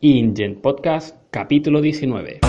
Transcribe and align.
InGen 0.00 0.60
Podcast, 0.60 1.16
capítulo 1.30 1.80
19. 1.80 2.40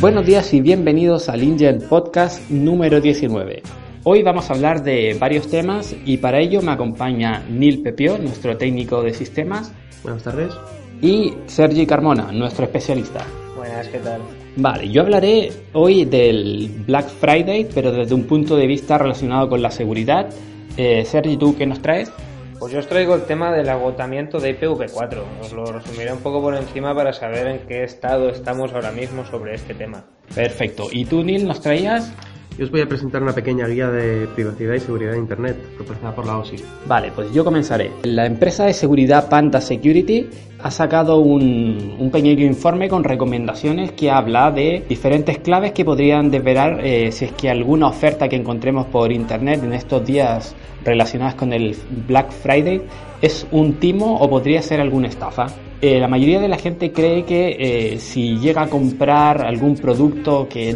Buenos 0.00 0.26
días 0.26 0.52
y 0.52 0.60
bienvenidos 0.60 1.28
al 1.28 1.42
InGen 1.42 1.80
Podcast 1.88 2.50
número 2.50 3.00
19. 3.00 3.62
Hoy 4.04 4.22
vamos 4.22 4.50
a 4.50 4.54
hablar 4.54 4.82
de 4.84 5.16
varios 5.18 5.48
temas 5.48 5.96
y 6.04 6.18
para 6.18 6.40
ello 6.40 6.60
me 6.60 6.72
acompaña 6.72 7.42
Neil 7.48 7.82
Pepio, 7.82 8.18
nuestro 8.18 8.56
técnico 8.58 9.02
de 9.02 9.14
sistemas. 9.14 9.72
Buenas 10.02 10.22
tardes. 10.22 10.52
Y 11.00 11.32
Sergi 11.46 11.86
Carmona, 11.86 12.30
nuestro 12.30 12.66
especialista. 12.66 13.26
Buenas, 13.56 13.88
¿qué 13.88 13.98
tal? 13.98 14.20
Vale, 14.56 14.88
yo 14.88 15.02
hablaré 15.02 15.50
hoy 15.72 16.04
del 16.04 16.70
Black 16.86 17.08
Friday, 17.08 17.66
pero 17.74 17.90
desde 17.90 18.14
un 18.14 18.24
punto 18.24 18.56
de 18.56 18.66
vista 18.68 18.98
relacionado 18.98 19.48
con 19.48 19.60
la 19.60 19.70
seguridad. 19.70 20.28
Eh, 20.76 21.04
Sergi, 21.04 21.36
¿tú 21.36 21.56
qué 21.56 21.66
nos 21.66 21.82
traes? 21.82 22.12
Pues 22.60 22.72
yo 22.72 22.78
os 22.78 22.86
traigo 22.86 23.16
el 23.16 23.22
tema 23.22 23.52
del 23.52 23.68
agotamiento 23.68 24.38
de 24.38 24.58
IPv4. 24.58 25.22
Os 25.40 25.52
lo 25.52 25.66
resumiré 25.66 26.12
un 26.12 26.20
poco 26.20 26.40
por 26.40 26.54
encima 26.54 26.94
para 26.94 27.12
saber 27.12 27.48
en 27.48 27.58
qué 27.66 27.82
estado 27.82 28.30
estamos 28.30 28.72
ahora 28.72 28.92
mismo 28.92 29.24
sobre 29.24 29.54
este 29.56 29.74
tema. 29.74 30.04
Perfecto. 30.32 30.86
¿Y 30.92 31.04
tú, 31.04 31.24
Neil, 31.24 31.46
nos 31.46 31.60
traías? 31.60 32.12
Yo 32.56 32.64
os 32.64 32.70
voy 32.70 32.82
a 32.82 32.86
presentar 32.86 33.20
una 33.20 33.32
pequeña 33.32 33.66
guía 33.66 33.88
de 33.88 34.28
privacidad 34.28 34.74
y 34.74 34.80
seguridad 34.80 35.12
de 35.12 35.18
Internet 35.18 35.56
proporcionada 35.76 36.14
por 36.14 36.26
la 36.26 36.38
OSI. 36.38 36.56
Vale, 36.86 37.10
pues 37.12 37.32
yo 37.32 37.44
comenzaré. 37.44 37.90
La 38.04 38.26
empresa 38.26 38.66
de 38.66 38.72
seguridad 38.72 39.28
Panda 39.28 39.60
Security 39.60 40.28
ha 40.64 40.70
sacado 40.70 41.18
un, 41.18 41.94
un 41.98 42.10
pequeño 42.10 42.42
informe 42.42 42.88
con 42.88 43.04
recomendaciones 43.04 43.92
que 43.92 44.10
habla 44.10 44.50
de 44.50 44.82
diferentes 44.88 45.38
claves 45.40 45.72
que 45.72 45.84
podrían 45.84 46.30
desvelar 46.30 46.80
eh, 46.82 47.12
si 47.12 47.26
es 47.26 47.32
que 47.32 47.50
alguna 47.50 47.88
oferta 47.88 48.30
que 48.30 48.36
encontremos 48.36 48.86
por 48.86 49.12
Internet 49.12 49.62
en 49.62 49.74
estos 49.74 50.06
días 50.06 50.56
relacionadas 50.82 51.34
con 51.34 51.52
el 51.52 51.76
Black 52.08 52.32
Friday 52.32 52.80
es 53.20 53.46
un 53.52 53.74
timo 53.74 54.16
o 54.16 54.30
podría 54.30 54.62
ser 54.62 54.80
alguna 54.80 55.08
estafa. 55.08 55.48
Eh, 55.82 56.00
la 56.00 56.08
mayoría 56.08 56.40
de 56.40 56.48
la 56.48 56.56
gente 56.56 56.92
cree 56.92 57.24
que 57.24 57.56
eh, 57.58 57.98
si 57.98 58.38
llega 58.38 58.62
a 58.62 58.68
comprar 58.68 59.44
algún 59.44 59.76
producto 59.76 60.48
que, 60.48 60.74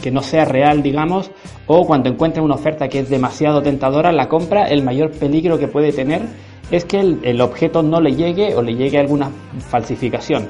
que, 0.00 0.10
no 0.10 0.22
sea 0.22 0.46
real, 0.46 0.82
digamos, 0.82 1.30
o 1.66 1.86
cuando 1.86 2.08
encuentra 2.08 2.42
una 2.42 2.54
oferta 2.54 2.88
que 2.88 3.00
es 3.00 3.10
demasiado 3.10 3.60
tentadora, 3.60 4.12
la 4.12 4.28
compra, 4.28 4.68
el 4.68 4.82
mayor 4.82 5.10
peligro 5.10 5.58
que 5.58 5.68
puede 5.68 5.92
tener 5.92 6.22
es 6.70 6.84
que 6.84 7.00
el, 7.00 7.40
objeto 7.40 7.82
no 7.82 8.00
le 8.00 8.14
llegue 8.14 8.54
o 8.54 8.62
le 8.62 8.74
llegue 8.74 8.98
alguna 8.98 9.30
falsificación 9.70 10.48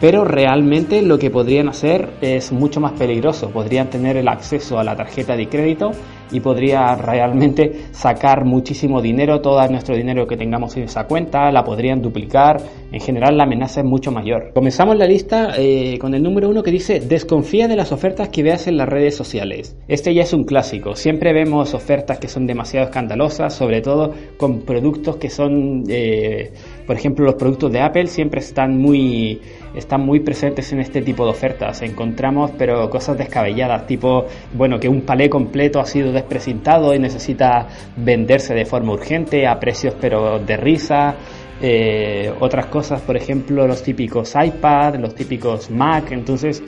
pero 0.00 0.24
realmente 0.24 1.00
lo 1.00 1.16
que 1.16 1.30
podrían 1.30 1.68
hacer 1.68 2.14
es 2.20 2.50
mucho 2.50 2.80
más 2.80 2.90
peligroso. 2.90 3.50
Podrían 3.50 3.88
tener 3.88 4.16
el 4.16 4.26
acceso 4.26 4.80
a 4.80 4.82
la 4.82 4.96
tarjeta 4.96 5.36
de 5.36 5.48
crédito 5.48 5.92
y 6.32 6.40
podría 6.40 6.94
realmente 6.96 7.86
sacar 7.92 8.44
muchísimo 8.44 9.00
dinero, 9.00 9.40
todo 9.40 9.62
nuestro 9.68 9.96
dinero 9.96 10.26
que 10.26 10.36
tengamos 10.36 10.76
en 10.76 10.84
esa 10.84 11.04
cuenta, 11.04 11.50
la 11.50 11.64
podrían 11.64 12.00
duplicar. 12.00 12.60
En 12.90 13.00
general 13.00 13.36
la 13.36 13.44
amenaza 13.44 13.80
es 13.80 13.86
mucho 13.86 14.10
mayor. 14.10 14.52
Comenzamos 14.54 14.96
la 14.96 15.06
lista 15.06 15.52
eh, 15.56 15.98
con 15.98 16.14
el 16.14 16.22
número 16.22 16.48
uno 16.48 16.62
que 16.62 16.70
dice 16.70 17.00
desconfía 17.00 17.68
de 17.68 17.76
las 17.76 17.92
ofertas 17.92 18.28
que 18.28 18.42
veas 18.42 18.66
en 18.66 18.76
las 18.76 18.88
redes 18.88 19.16
sociales. 19.16 19.76
Este 19.88 20.14
ya 20.14 20.22
es 20.22 20.32
un 20.32 20.44
clásico. 20.44 20.94
Siempre 20.94 21.32
vemos 21.32 21.74
ofertas 21.74 22.18
que 22.18 22.28
son 22.28 22.46
demasiado 22.46 22.86
escandalosas, 22.86 23.54
sobre 23.54 23.80
todo 23.80 24.12
con 24.36 24.60
productos 24.60 25.16
que 25.16 25.30
son, 25.30 25.84
eh, 25.88 26.52
por 26.86 26.96
ejemplo, 26.96 27.24
los 27.24 27.34
productos 27.34 27.72
de 27.72 27.80
Apple 27.80 28.06
siempre 28.06 28.40
están 28.40 28.78
muy 28.78 29.40
están 29.74 30.04
muy 30.04 30.20
presentes 30.20 30.72
en 30.72 30.80
este 30.80 31.02
tipo 31.02 31.24
de 31.24 31.30
ofertas. 31.30 31.82
Encontramos, 31.82 32.50
pero 32.58 32.88
cosas 32.90 33.16
descabelladas, 33.16 33.86
tipo, 33.86 34.26
bueno, 34.52 34.78
que 34.78 34.88
un 34.88 35.02
palé 35.02 35.30
completo 35.30 35.80
ha 35.80 35.86
sido 35.86 36.12
desprecintado 36.22 36.94
y 36.94 36.98
necesita 36.98 37.68
venderse 37.96 38.54
de 38.54 38.64
forma 38.64 38.94
urgente 38.94 39.46
a 39.46 39.58
precios 39.60 39.94
pero 40.00 40.38
de 40.38 40.56
risa. 40.56 41.14
Eh, 41.60 42.32
otras 42.40 42.66
cosas, 42.66 43.00
por 43.02 43.16
ejemplo, 43.16 43.66
los 43.68 43.82
típicos 43.82 44.34
iPad, 44.34 44.96
los 44.96 45.14
típicos 45.14 45.70
Mac. 45.70 46.10
Entonces, 46.10 46.62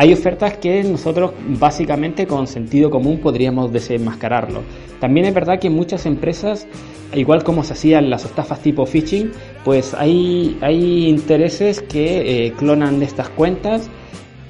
hay 0.00 0.12
ofertas 0.12 0.58
que 0.58 0.84
nosotros 0.84 1.32
básicamente 1.58 2.24
con 2.24 2.46
sentido 2.46 2.88
común 2.88 3.18
podríamos 3.18 3.72
desenmascararlo. 3.72 4.62
También 5.00 5.26
es 5.26 5.34
verdad 5.34 5.58
que 5.58 5.70
muchas 5.70 6.06
empresas, 6.06 6.68
igual 7.14 7.42
como 7.42 7.64
se 7.64 7.72
hacían 7.72 8.08
las 8.08 8.24
estafas 8.24 8.60
tipo 8.60 8.86
phishing, 8.86 9.32
pues 9.64 9.94
hay, 9.94 10.56
hay 10.60 11.08
intereses 11.08 11.82
que 11.82 12.46
eh, 12.46 12.52
clonan 12.52 13.02
estas 13.02 13.28
cuentas. 13.30 13.90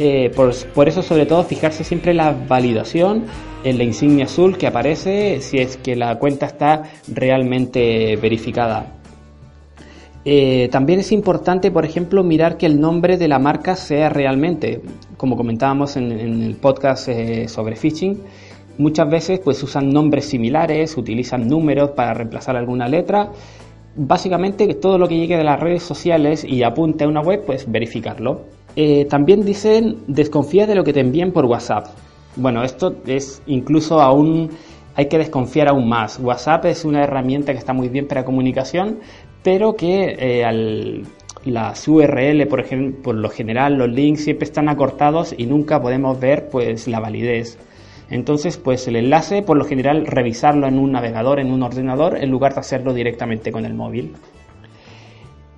Eh, 0.01 0.31
por, 0.35 0.89
eso 0.89 1.03
sobre 1.03 1.27
todo 1.27 1.43
fijarse 1.43 1.83
siempre 1.83 2.13
en 2.13 2.19
la 2.19 2.33
validación, 2.33 3.25
en 3.65 3.79
la 3.79 3.85
insignia 3.85 4.27
azul 4.27 4.57
que 4.57 4.69
aparece 4.69 5.41
si 5.41 5.59
es 5.59 5.77
que 5.77 5.97
la 5.97 6.19
cuenta 6.21 6.47
está 6.47 6.85
realmente 7.13 8.17
verificada. 8.17 8.95
Eh, 10.25 10.69
también 10.71 11.01
es 11.01 11.11
importante, 11.11 11.73
por 11.73 11.85
ejemplo, 11.85 12.23
mirar 12.23 12.59
que 12.59 12.67
el 12.67 12.81
nombre 12.81 13.17
de 13.17 13.27
la 13.27 13.41
marca 13.41 13.75
sea 13.75 14.09
realmente, 14.09 14.83
como 15.17 15.37
comentábamos 15.37 15.97
en, 15.97 16.13
en 16.13 16.43
el 16.43 16.55
podcast 16.55 17.09
eh, 17.09 17.49
sobre 17.49 17.75
phishing, 17.75 18.21
muchas 18.77 19.11
veces 19.11 19.41
pues 19.41 19.61
usan 19.65 19.91
nombres 19.91 20.27
similares, 20.27 20.97
utilizan 20.97 21.49
números 21.49 21.91
para 21.91 22.15
reemplazar 22.15 22.57
alguna 22.57 22.87
letra. 22.87 23.31
Básicamente 23.97 24.73
todo 24.75 24.97
lo 24.97 25.09
que 25.09 25.17
llegue 25.17 25.37
de 25.37 25.45
las 25.45 25.59
redes 25.59 25.83
sociales 25.83 26.45
y 26.45 26.63
apunte 26.63 27.03
a 27.03 27.09
una 27.09 27.21
web, 27.21 27.45
pues 27.45 27.69
verificarlo. 27.69 28.58
Eh, 28.77 29.07
también 29.07 29.45
dicen 29.45 29.99
desconfía 30.07 30.67
de 30.67 30.75
lo 30.75 30.85
que 30.85 30.93
te 30.93 31.01
envíen 31.01 31.33
por 31.33 31.45
WhatsApp. 31.47 31.87
Bueno, 32.37 32.63
esto 32.63 32.95
es 33.07 33.43
incluso 33.47 34.01
aún 34.01 34.51
hay 34.95 35.07
que 35.07 35.19
desconfiar 35.19 35.69
aún 35.69 35.89
más. 35.89 36.19
WhatsApp 36.19 36.67
es 36.67 36.85
una 36.85 37.03
herramienta 37.05 37.53
que 37.53 37.59
está 37.59 37.73
muy 37.73 37.89
bien 37.89 38.07
para 38.07 38.25
comunicación, 38.25 38.99
pero 39.43 39.75
que 39.75 40.17
eh, 40.19 40.45
al, 40.45 41.05
las 41.45 41.87
URL, 41.87 42.47
por 42.49 42.61
ejemplo, 42.61 43.03
por 43.03 43.15
lo 43.15 43.29
general, 43.29 43.75
los 43.75 43.89
links 43.89 44.25
siempre 44.25 44.45
están 44.45 44.69
acortados 44.69 45.35
y 45.37 45.47
nunca 45.47 45.81
podemos 45.81 46.19
ver 46.19 46.49
pues 46.51 46.89
la 46.89 47.01
validez. 47.01 47.59
Entonces, 48.11 48.57
pues 48.57 48.89
el 48.89 48.97
enlace, 48.97 49.43
por 49.43 49.57
lo 49.57 49.65
general, 49.65 50.07
revisarlo 50.07 50.67
en 50.67 50.79
un 50.79 50.93
navegador, 50.93 51.41
en 51.41 51.53
un 51.53 51.63
ordenador, 51.63 52.17
en 52.17 52.31
lugar 52.31 52.55
de 52.55 52.61
hacerlo 52.61 52.95
directamente 52.95 53.53
con 53.53 53.67
el 53.67 53.75
móvil. 53.75 54.15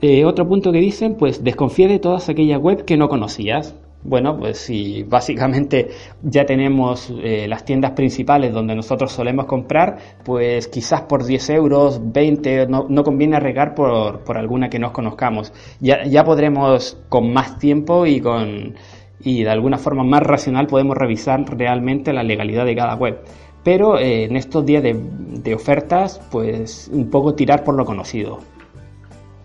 Eh, 0.03 0.25
otro 0.25 0.49
punto 0.49 0.72
que 0.72 0.78
dicen, 0.78 1.16
pues 1.16 1.44
desconfía 1.44 1.87
de 1.87 1.99
todas 1.99 2.28
aquellas 2.28 2.59
web 2.59 2.84
que 2.84 2.97
no 2.97 3.09
conocías. 3.09 3.75
Bueno, 4.03 4.38
pues 4.38 4.56
si 4.56 5.03
básicamente 5.03 5.91
ya 6.22 6.47
tenemos 6.47 7.12
eh, 7.22 7.47
las 7.47 7.66
tiendas 7.66 7.91
principales 7.91 8.50
donde 8.55 8.75
nosotros 8.75 9.12
solemos 9.12 9.44
comprar, 9.44 9.99
pues 10.25 10.69
quizás 10.69 11.03
por 11.03 11.27
10 11.27 11.50
euros, 11.50 12.00
20, 12.03 12.66
no, 12.66 12.87
no 12.88 13.05
conviene 13.05 13.37
arriesgar 13.37 13.75
por, 13.75 14.21
por, 14.21 14.38
alguna 14.38 14.71
que 14.71 14.78
nos 14.78 14.93
conozcamos. 14.93 15.53
Ya, 15.81 16.05
ya 16.05 16.25
podremos 16.25 16.97
con 17.11 17.31
más 17.34 17.59
tiempo 17.59 18.06
y 18.06 18.21
con 18.21 18.75
y 19.22 19.43
de 19.43 19.50
alguna 19.50 19.77
forma 19.77 20.03
más 20.03 20.22
racional 20.22 20.67
podemos 20.67 20.96
revisar 20.96 21.44
realmente 21.58 22.14
la 22.14 22.23
legalidad 22.23 22.64
de 22.64 22.75
cada 22.75 22.94
web. 22.94 23.19
Pero 23.62 23.99
eh, 23.99 24.25
en 24.25 24.37
estos 24.37 24.64
días 24.64 24.82
de, 24.82 24.96
de 24.99 25.55
ofertas, 25.55 26.23
pues 26.31 26.91
un 26.91 27.11
poco 27.11 27.35
tirar 27.35 27.64
por 27.64 27.75
lo 27.75 27.85
conocido. 27.85 28.38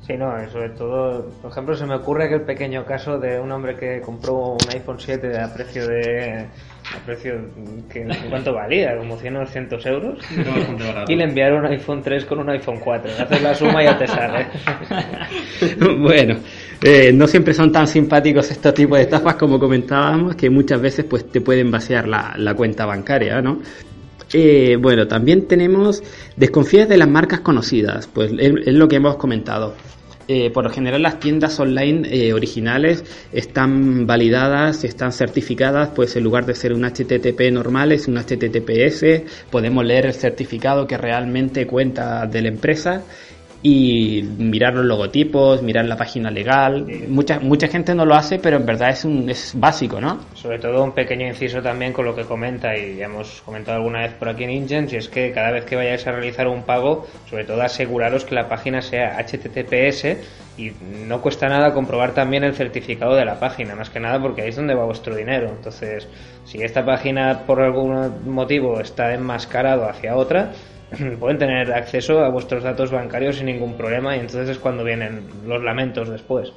Sí, 0.06 0.14
no, 0.18 0.32
sobre 0.52 0.70
todo, 0.70 1.32
por 1.42 1.52
ejemplo, 1.52 1.76
se 1.76 1.84
me 1.88 1.96
ocurre 1.96 2.30
que 2.30 2.36
el 2.36 2.42
pequeño 2.42 2.86
caso 2.86 3.18
de 3.18 3.40
un 3.40 3.52
hombre 3.52 3.76
que 3.76 4.02
compró 4.02 4.52
un 4.52 4.70
iPhone 4.72 4.98
7 5.00 5.36
a 5.40 5.52
precio 5.52 5.88
de. 5.88 6.46
a 6.94 7.06
precio. 7.06 7.34
que 7.92 8.06
¿cuánto 8.30 8.54
valía? 8.54 8.96
Como 8.98 9.18
100 9.18 9.36
o 9.36 9.40
200 9.40 9.86
euros. 9.88 10.20
y 11.08 11.16
le 11.16 11.24
enviaron 11.24 11.66
un 11.66 11.72
iPhone 11.72 12.04
3 12.04 12.24
con 12.26 12.38
un 12.38 12.52
iPhone 12.52 12.80
4. 12.80 13.12
Haces 13.20 13.42
la 13.42 13.56
suma 13.56 13.82
y 13.82 13.86
ya 13.86 13.98
te 13.98 14.08
sale. 14.08 14.46
bueno, 15.98 16.36
eh, 16.84 17.12
no 17.12 17.26
siempre 17.26 17.56
son 17.56 17.72
tan 17.72 17.88
simpáticos 17.88 18.52
estos 18.52 18.76
tipos 18.76 19.00
de 19.00 19.06
estafas 19.06 19.34
como 19.36 19.58
comentábamos, 19.58 20.36
que 20.36 20.52
muchas 20.52 20.80
veces 20.80 21.06
pues 21.06 21.32
te 21.32 21.42
pueden 21.42 21.72
vaciar 21.72 22.08
la, 22.08 22.36
la 22.38 22.54
cuenta 22.54 22.86
bancaria, 22.86 23.42
¿no? 23.42 23.60
Eh, 24.38 24.76
bueno, 24.76 25.08
también 25.08 25.48
tenemos 25.48 26.04
desconfías 26.36 26.90
de 26.90 26.98
las 26.98 27.08
marcas 27.08 27.40
conocidas, 27.40 28.10
pues 28.14 28.34
es, 28.38 28.52
es, 28.66 28.74
lo 28.74 28.90
que 28.90 28.98
hemos 28.98 29.16
comentado. 29.16 29.76
eh, 30.28 30.50
por 30.50 30.66
lo 30.66 30.70
general 30.72 31.04
las 31.04 31.22
tiendas 31.22 31.58
online 31.58 32.06
eh, 32.12 32.34
originales 32.34 33.06
están 33.32 34.06
validadas, 34.06 34.84
están 34.84 35.14
certificadas, 35.14 35.92
pues 35.96 36.18
en 36.18 36.26
lugar 36.26 36.46
de 36.46 36.54
ser 36.54 36.74
un 36.74 36.84
HTTP 36.84 37.50
normal 37.50 37.94
es 37.94 38.10
un 38.10 38.18
HTTPS, 38.18 39.24
podemos 39.50 39.86
leer 39.86 40.08
el 40.08 40.14
certificado 40.14 40.86
que 40.86 40.98
realmente 40.98 41.66
cuenta 41.66 42.28
de 42.28 42.42
la 42.42 42.50
empresa 42.50 43.04
y 43.68 44.22
mirar 44.22 44.76
los 44.76 44.86
logotipos, 44.86 45.64
mirar 45.64 45.86
la 45.86 45.98
página 45.98 46.30
legal. 46.30 46.86
Mucha, 47.08 47.40
mucha 47.40 47.68
gente 47.68 47.96
no 47.96 48.06
lo 48.06 48.14
hace, 48.14 48.38
pero 48.38 48.58
en 48.58 48.66
verdad 48.68 48.92
es, 48.92 49.06
un, 49.06 49.28
es 49.28 49.54
básico, 49.56 50.00
¿no? 50.00 50.20
Sobre 50.36 50.60
todo 50.60 50.84
un 50.84 50.92
pequeño 50.92 51.26
inciso 51.26 51.64
también 51.64 51.92
con 51.92 52.06
lo 52.06 52.16
que 52.16 52.26
comenta 52.26 52.78
y 52.78 52.98
ya 52.98 53.06
hemos 53.06 53.42
comentado 53.42 53.78
alguna 53.78 54.02
vez 54.02 54.14
por 54.14 54.30
aquí 54.30 54.44
en 54.44 54.52
Ingens 54.52 54.94
y 54.94 54.98
es 54.98 55.10
que 55.10 55.32
cada 55.32 55.50
vez 55.50 55.66
que 55.66 55.76
vayáis 55.76 56.06
a 56.06 56.12
realizar 56.12 56.48
un 56.48 56.62
pago, 56.62 57.08
sobre 57.28 57.44
todo 57.44 57.64
aseguraros 57.64 58.24
que 58.24 58.36
la 58.36 58.48
página 58.48 58.84
sea 58.84 59.18
HTTPS 59.18 60.16
y 60.60 60.72
no 61.08 61.20
cuesta 61.22 61.50
nada 61.50 61.74
comprobar 61.74 62.14
también 62.14 62.44
el 62.44 62.54
certificado 62.54 63.16
de 63.16 63.26
la 63.26 63.40
página, 63.40 63.74
más 63.74 63.90
que 63.90 64.00
nada 64.00 64.22
porque 64.22 64.44
ahí 64.44 64.50
es 64.50 64.58
donde 64.58 64.76
va 64.76 64.86
vuestro 64.86 65.16
dinero. 65.16 65.50
Entonces, 65.50 66.08
si 66.44 66.62
esta 66.62 66.86
página 66.86 67.48
por 67.48 67.60
algún 67.64 68.32
motivo 68.32 68.80
está 68.80 69.12
enmascarado 69.16 69.90
hacia 69.90 70.16
otra, 70.16 70.52
pueden 71.20 71.38
tener 71.38 71.72
acceso 71.74 72.20
a 72.20 72.30
vuestros 72.30 72.64
datos 72.64 72.92
bancarios 72.92 73.38
sin 73.38 73.48
ningún 73.48 73.74
problema 73.74 74.16
y 74.16 74.20
entonces 74.20 74.50
es 74.50 74.60
cuando 74.60 74.84
vienen 74.84 75.24
los 75.46 75.64
lamentos 75.64 76.10
después. 76.10 76.52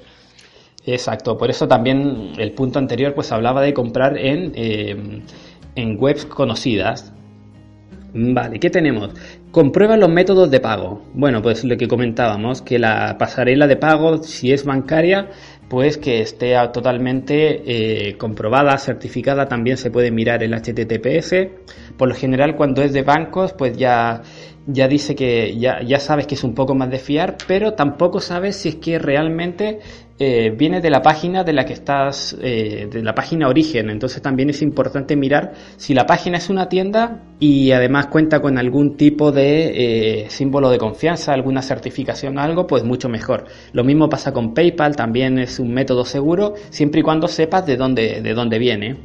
Exacto, 0.87 1.37
por 1.37 1.51
eso 1.51 1.69
también 1.69 2.33
el 2.39 2.53
punto 2.53 2.79
anterior 2.79 3.15
pues 3.15 3.31
hablaba 3.33 3.61
de 3.63 3.75
comprar 3.75 4.17
en, 4.17 4.53
eh, 4.55 4.97
en 5.75 5.97
webs 6.01 6.25
conocidas. 6.25 7.13
Vale, 8.15 8.59
¿qué 8.59 8.71
tenemos? 8.71 9.11
Comprueba 9.51 9.97
los 9.99 10.09
métodos 10.09 10.51
de 10.51 10.61
pago. 10.61 11.03
Bueno, 11.13 11.43
pues 11.43 11.63
lo 11.65 11.77
que 11.77 11.87
comentábamos, 11.87 12.63
que 12.63 12.79
la 12.79 13.17
pasarela 13.19 13.67
de 13.67 13.77
pago, 13.77 14.23
si 14.23 14.51
es 14.53 14.65
bancaria, 14.65 15.29
pues 15.69 15.99
que 15.99 16.21
esté 16.21 16.55
totalmente 16.73 18.09
eh, 18.09 18.17
comprobada, 18.17 18.79
certificada, 18.79 19.47
también 19.47 19.77
se 19.77 19.91
puede 19.91 20.11
mirar 20.11 20.43
el 20.43 20.55
HTTPS. 20.55 21.49
Por 21.97 22.09
lo 22.09 22.15
general, 22.15 22.57
cuando 22.57 22.83
es 22.83 22.93
de 22.93 23.03
bancos, 23.03 23.53
pues 23.53 23.77
ya, 23.77 24.23
ya 24.71 24.87
dice 24.87 25.15
que 25.15 25.57
ya, 25.59 25.81
ya 25.83 25.99
sabes 25.99 26.27
que 26.27 26.35
es 26.35 26.45
un 26.45 26.55
poco 26.55 26.75
más 26.75 26.91
de 26.91 26.99
fiar, 26.99 27.39
pero 27.47 27.73
tampoco 27.73 28.21
sabes 28.21 28.57
si 28.57 28.69
es 28.69 28.77
que 28.77 28.99
realmente 28.99 29.81
eh, 30.19 30.51
viene 30.51 30.83
de 30.83 30.91
la 30.91 31.01
página 31.01 31.43
de 31.43 31.55
la 31.55 31.65
que 31.65 31.73
estás, 31.73 32.37
eh, 32.43 32.87
de 32.91 33.03
la 33.03 33.15
página 33.15 33.49
origen. 33.49 33.89
Entonces 33.89 34.21
también 34.21 34.51
es 34.51 34.61
importante 34.61 35.17
mirar 35.17 35.53
si 35.79 35.95
la 35.95 36.05
página 36.05 36.37
es 36.37 36.51
una 36.51 36.69
tienda 36.69 37.23
y 37.41 37.73
además 37.73 38.09
cuenta 38.09 38.41
con 38.41 38.59
algún 38.59 38.99
tipo 38.99 39.33
de 39.33 40.25
eh, 40.25 40.27
símbolo 40.29 40.69
de 40.69 40.77
confianza, 40.77 41.33
alguna 41.33 41.63
certificación, 41.63 42.39
algo, 42.39 42.67
pues 42.67 42.85
mucho 42.85 43.09
mejor. 43.09 43.47
Lo 43.73 43.85
mismo 43.85 44.11
pasa 44.11 44.33
con 44.33 44.53
PayPal, 44.53 44.97
también 44.97 45.39
es 45.39 45.59
un 45.59 45.73
método 45.73 46.05
seguro, 46.05 46.53
siempre 46.69 47.01
y 47.01 47.03
cuando 47.03 47.27
sepas 47.27 47.65
de 47.65 47.79
dónde, 47.79 48.21
de 48.21 48.35
dónde 48.35 48.59
viene. 48.59 48.99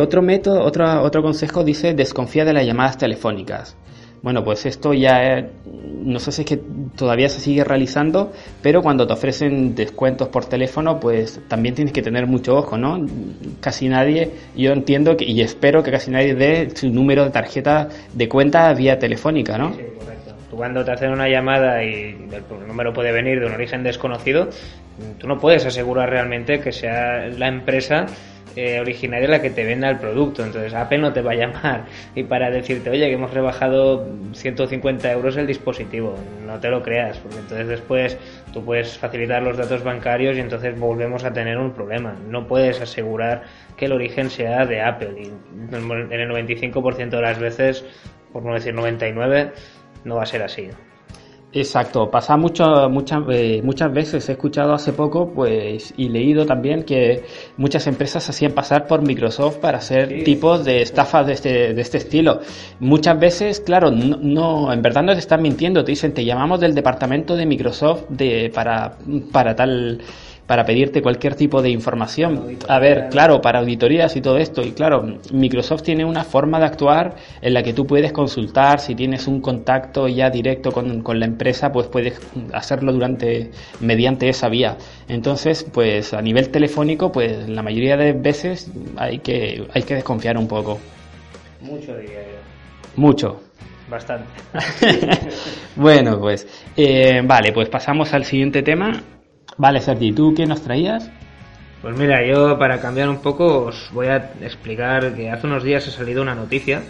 otro 0.00 0.22
método, 0.22 0.64
otro, 0.64 1.02
otro 1.02 1.22
consejo 1.22 1.62
dice 1.62 1.94
desconfía 1.94 2.44
de 2.44 2.52
las 2.52 2.66
llamadas 2.66 2.98
telefónicas. 2.98 3.76
Bueno, 4.22 4.42
pues 4.44 4.66
esto 4.66 4.92
ya 4.92 5.46
no 5.64 6.18
sé 6.18 6.32
si 6.32 6.42
es 6.42 6.48
que 6.48 6.60
todavía 6.96 7.28
se 7.28 7.40
sigue 7.40 7.64
realizando, 7.64 8.32
pero 8.62 8.82
cuando 8.82 9.06
te 9.06 9.12
ofrecen 9.12 9.74
descuentos 9.74 10.28
por 10.28 10.46
teléfono, 10.46 10.98
pues 10.98 11.40
también 11.48 11.74
tienes 11.74 11.92
que 11.92 12.02
tener 12.02 12.26
mucho 12.26 12.56
ojo, 12.56 12.76
¿no? 12.76 13.04
Casi 13.60 13.88
nadie, 13.88 14.30
yo 14.56 14.72
entiendo 14.72 15.16
que, 15.16 15.24
y 15.24 15.40
espero 15.40 15.82
que 15.82 15.90
casi 15.90 16.10
nadie 16.10 16.34
dé 16.34 16.70
su 16.74 16.88
número 16.88 17.24
de 17.24 17.30
tarjeta 17.30 17.88
de 18.12 18.28
cuenta 18.28 18.72
vía 18.74 18.98
telefónica, 18.98 19.58
¿no? 19.58 19.74
Sí, 19.74 19.82
correcto. 19.98 20.34
Tú 20.50 20.56
cuando 20.56 20.84
te 20.84 20.92
hacen 20.92 21.10
una 21.10 21.28
llamada 21.28 21.84
y 21.84 22.16
el 22.30 22.66
número 22.66 22.92
puede 22.92 23.12
venir 23.12 23.40
de 23.40 23.46
un 23.46 23.52
origen 23.52 23.82
desconocido, 23.82 24.48
tú 25.18 25.28
no 25.28 25.38
puedes 25.38 25.64
asegurar 25.66 26.10
realmente 26.10 26.60
que 26.60 26.72
sea 26.72 27.26
la 27.26 27.48
empresa 27.48 28.06
eh, 28.58 28.80
originaria 28.80 29.28
la 29.28 29.40
que 29.40 29.50
te 29.50 29.64
venda 29.64 29.88
el 29.88 29.98
producto. 29.98 30.44
Entonces 30.44 30.74
Apple 30.74 30.98
no 30.98 31.12
te 31.12 31.22
va 31.22 31.30
a 31.30 31.34
llamar 31.36 31.84
y 32.16 32.24
para 32.24 32.50
decirte, 32.50 32.90
oye, 32.90 33.06
que 33.06 33.12
hemos 33.12 33.32
rebajado 33.32 34.04
150 34.32 35.12
euros 35.12 35.36
el 35.36 35.46
dispositivo. 35.46 36.16
No 36.44 36.58
te 36.58 36.68
lo 36.68 36.82
creas, 36.82 37.18
porque 37.18 37.38
entonces 37.38 37.68
después 37.68 38.18
tú 38.52 38.64
puedes 38.64 38.98
facilitar 38.98 39.44
los 39.44 39.56
datos 39.56 39.84
bancarios 39.84 40.36
y 40.36 40.40
entonces 40.40 40.76
volvemos 40.76 41.22
a 41.22 41.32
tener 41.32 41.56
un 41.56 41.72
problema. 41.72 42.16
No 42.28 42.48
puedes 42.48 42.80
asegurar 42.80 43.44
que 43.76 43.84
el 43.84 43.92
origen 43.92 44.28
sea 44.28 44.66
de 44.66 44.82
Apple 44.82 45.14
y 45.22 45.26
en 45.72 46.20
el 46.20 46.28
95% 46.28 47.10
de 47.10 47.22
las 47.22 47.38
veces, 47.38 47.84
por 48.32 48.42
no 48.44 48.54
decir 48.54 48.74
99, 48.74 49.52
no 50.04 50.16
va 50.16 50.24
a 50.24 50.26
ser 50.26 50.42
así. 50.42 50.68
Exacto, 51.50 52.10
pasa 52.10 52.36
mucho, 52.36 52.90
muchas, 52.90 53.22
eh, 53.30 53.62
muchas 53.64 53.90
veces 53.90 54.28
he 54.28 54.32
escuchado 54.32 54.74
hace 54.74 54.92
poco 54.92 55.32
pues 55.32 55.94
y 55.96 56.10
leído 56.10 56.44
también 56.44 56.82
que 56.82 57.24
muchas 57.56 57.86
empresas 57.86 58.28
hacían 58.28 58.52
pasar 58.52 58.86
por 58.86 59.00
Microsoft 59.00 59.56
para 59.56 59.78
hacer 59.78 60.24
tipos 60.24 60.66
de 60.66 60.82
estafas 60.82 61.26
de 61.26 61.32
este, 61.32 61.72
de 61.72 61.80
este 61.80 61.96
estilo. 61.96 62.40
Muchas 62.80 63.18
veces, 63.18 63.60
claro, 63.60 63.90
no, 63.90 64.18
no, 64.18 64.70
en 64.74 64.82
verdad 64.82 65.02
no 65.02 65.14
te 65.14 65.20
están 65.20 65.40
mintiendo, 65.40 65.82
te 65.84 65.92
dicen 65.92 66.12
te 66.12 66.22
llamamos 66.22 66.60
del 66.60 66.74
departamento 66.74 67.34
de 67.34 67.46
Microsoft 67.46 68.04
de, 68.10 68.50
para, 68.54 68.98
para 69.32 69.56
tal 69.56 70.02
para 70.48 70.64
pedirte 70.64 71.02
cualquier 71.02 71.34
tipo 71.34 71.60
de 71.60 71.68
información. 71.68 72.56
A 72.68 72.78
ver, 72.78 73.10
claro, 73.10 73.38
para 73.42 73.58
auditorías 73.58 74.16
y 74.16 74.22
todo 74.22 74.38
esto. 74.38 74.62
Y 74.62 74.72
claro, 74.72 75.18
Microsoft 75.30 75.82
tiene 75.82 76.06
una 76.06 76.24
forma 76.24 76.58
de 76.58 76.64
actuar 76.64 77.16
en 77.42 77.52
la 77.52 77.62
que 77.62 77.74
tú 77.74 77.86
puedes 77.86 78.12
consultar, 78.12 78.80
si 78.80 78.94
tienes 78.94 79.26
un 79.26 79.42
contacto 79.42 80.08
ya 80.08 80.30
directo 80.30 80.72
con, 80.72 81.04
la 81.20 81.26
empresa, 81.26 81.70
pues 81.70 81.88
puedes 81.88 82.18
hacerlo 82.54 82.94
durante, 82.94 83.50
mediante 83.80 84.30
esa 84.30 84.48
vía. 84.48 84.78
Entonces, 85.06 85.64
pues 85.70 86.14
a 86.14 86.22
nivel 86.22 86.48
telefónico, 86.48 87.12
pues 87.12 87.46
la 87.46 87.62
mayoría 87.62 87.98
de 87.98 88.14
veces 88.14 88.72
hay 88.96 89.18
que, 89.18 89.68
hay 89.74 89.82
que 89.82 89.96
desconfiar 89.96 90.38
un 90.38 90.48
poco. 90.48 90.78
Mucho 91.60 91.94
diría 91.94 92.22
yo. 92.22 92.38
Mucho. 92.96 93.40
Bastante. 93.90 94.24
bueno, 95.76 96.18
pues 96.18 96.48
eh, 96.74 97.20
vale, 97.22 97.52
pues 97.52 97.68
pasamos 97.68 98.14
al 98.14 98.24
siguiente 98.24 98.62
tema 98.62 99.02
Vale, 99.56 99.80
Sergi, 99.80 100.12
¿tú 100.12 100.34
qué 100.34 100.46
nos 100.46 100.62
traías? 100.62 101.10
Pues 101.82 101.96
mira, 101.96 102.26
yo 102.26 102.58
para 102.58 102.80
cambiar 102.80 103.08
un 103.08 103.22
poco 103.22 103.66
os 103.66 103.90
voy 103.92 104.08
a 104.08 104.32
explicar 104.40 105.14
que 105.14 105.30
hace 105.30 105.46
unos 105.46 105.62
días 105.62 105.86
ha 105.86 105.90
salido 105.90 106.22
una 106.22 106.34
noticia 106.34 106.82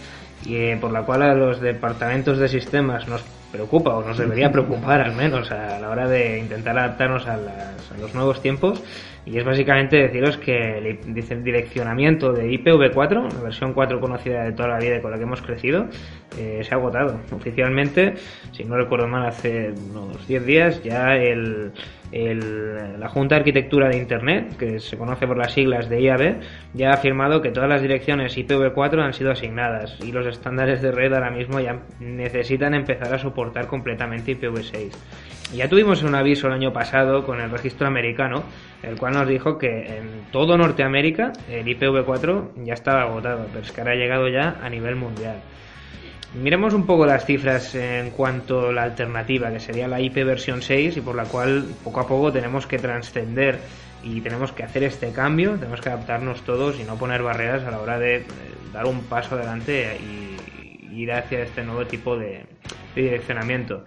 y, 0.46 0.56
eh, 0.56 0.78
por 0.80 0.92
la 0.92 1.02
cual 1.02 1.22
a 1.22 1.34
los 1.34 1.60
departamentos 1.60 2.38
de 2.38 2.48
sistemas 2.48 3.06
nos 3.06 3.22
preocupa 3.52 3.96
o 3.96 4.02
nos 4.02 4.16
debería 4.16 4.50
preocupar 4.50 5.00
al 5.00 5.14
menos 5.14 5.50
a 5.50 5.78
la 5.78 5.90
hora 5.90 6.08
de 6.08 6.38
intentar 6.38 6.78
adaptarnos 6.78 7.26
a, 7.26 7.38
los 8.00 8.14
nuevos 8.14 8.40
tiempos 8.40 8.82
y 9.30 9.36
es 9.36 9.44
básicamente 9.44 9.96
deciros 9.96 10.38
que 10.38 10.78
el, 10.78 11.44
direccionamiento 11.44 12.32
de 12.32 12.50
IPv4, 12.50 13.34
la 13.34 13.40
versión 13.42 13.74
4 13.74 14.00
conocida 14.00 14.44
de 14.44 14.52
toda 14.52 14.68
la 14.70 14.78
vida 14.78 14.96
y 14.96 15.00
con 15.02 15.10
la 15.10 15.18
que 15.18 15.24
hemos 15.24 15.42
crecido, 15.42 15.86
eh, 16.38 16.60
se 16.62 16.74
ha 16.74 16.78
agotado. 16.78 17.20
Oficialmente, 17.32 18.14
si 18.52 18.64
no 18.64 18.76
recuerdo 18.76 19.06
mal, 19.06 19.26
hace 19.26 19.74
unos 19.90 20.26
10 20.26 20.46
días 20.46 20.82
ya 20.82 21.16
el, 21.16 21.72
la 22.10 23.08
Junta 23.08 23.34
de 23.34 23.40
Arquitectura 23.40 23.90
de 23.90 23.98
Internet, 23.98 24.56
que 24.56 24.80
se 24.80 24.96
conoce 24.96 25.26
por 25.26 25.36
las 25.36 25.52
siglas 25.52 25.90
de 25.90 26.00
IAB, 26.00 26.36
ya 26.72 26.90
ha 26.90 26.94
afirmado 26.94 27.42
que 27.42 27.50
todas 27.50 27.68
las 27.68 27.82
direcciones 27.82 28.38
IPv4 28.38 29.02
han 29.02 29.12
sido 29.12 29.30
asignadas 29.30 29.98
y 30.02 30.10
los 30.10 30.26
estándares 30.26 30.80
de 30.80 30.90
red 30.90 31.12
ahora 31.12 31.30
mismo 31.30 31.60
ya 31.60 31.80
necesitan 32.00 32.72
empezar 32.72 33.12
a 33.12 33.18
soportar 33.18 33.66
completamente 33.66 34.38
IPv6. 34.38 34.92
Ya 35.54 35.66
tuvimos 35.66 36.02
un 36.02 36.14
aviso 36.14 36.46
el 36.46 36.52
año 36.52 36.74
pasado 36.74 37.24
con 37.24 37.40
el 37.40 37.50
registro 37.50 37.86
americano, 37.86 38.44
el 38.82 38.98
cual 38.98 39.14
nos 39.14 39.26
dijo 39.26 39.56
que 39.56 39.96
en 39.96 40.26
todo 40.30 40.58
Norteamérica 40.58 41.32
el 41.48 41.66
IPv4 41.66 42.64
ya 42.64 42.74
estaba 42.74 43.02
agotado, 43.02 43.46
pero 43.50 43.64
es 43.64 43.72
que 43.72 43.80
ahora 43.80 43.92
ha 43.92 43.96
llegado 43.96 44.28
ya 44.28 44.58
a 44.62 44.68
nivel 44.68 44.96
mundial. 44.96 45.40
Miremos 46.34 46.74
un 46.74 46.84
poco 46.84 47.06
las 47.06 47.24
cifras 47.24 47.74
en 47.74 48.10
cuanto 48.10 48.68
a 48.68 48.72
la 48.72 48.82
alternativa, 48.82 49.50
que 49.50 49.60
sería 49.60 49.88
la 49.88 49.98
IP 50.00 50.16
versión 50.16 50.60
6 50.60 50.98
y 50.98 51.00
por 51.00 51.16
la 51.16 51.24
cual 51.24 51.64
poco 51.82 52.00
a 52.00 52.06
poco 52.06 52.30
tenemos 52.30 52.66
que 52.66 52.78
trascender 52.78 53.58
y 54.04 54.20
tenemos 54.20 54.52
que 54.52 54.64
hacer 54.64 54.82
este 54.82 55.12
cambio, 55.12 55.54
tenemos 55.54 55.80
que 55.80 55.88
adaptarnos 55.88 56.42
todos 56.42 56.78
y 56.78 56.84
no 56.84 56.96
poner 56.96 57.22
barreras 57.22 57.64
a 57.64 57.70
la 57.70 57.80
hora 57.80 57.98
de 57.98 58.24
dar 58.74 58.84
un 58.84 59.00
paso 59.04 59.36
adelante 59.36 59.98
y 59.98 61.00
ir 61.02 61.10
hacia 61.10 61.42
este 61.42 61.64
nuevo 61.64 61.86
tipo 61.86 62.18
de, 62.18 62.44
direccionamiento. 62.94 63.84